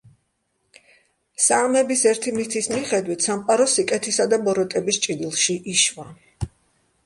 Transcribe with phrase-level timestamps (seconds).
[1.47, 6.11] საამების ერთი მითის მიხედვით, სამყარო სიკეთისა და ბოროტების ჭიდილში იშვა.